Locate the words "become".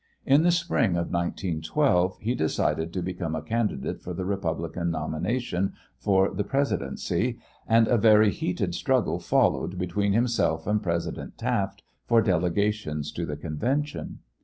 3.03-3.35